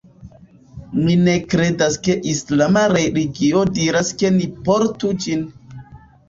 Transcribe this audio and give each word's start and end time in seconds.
Mi 1.01 1.17
ne 1.25 1.35
kredas 1.51 1.97
ke 2.07 2.15
islama 2.31 2.83
religio 2.95 3.61
diras 3.77 4.11
ke 4.23 4.33
ni 4.39 4.49
portu 4.71 5.13
ĝin. 5.27 5.47